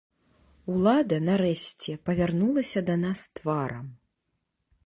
Улада, 0.75 1.19
нарэшце, 1.27 1.91
павярнулася 2.09 2.85
да 2.91 2.95
нас 3.05 3.19
тварам. 3.41 3.87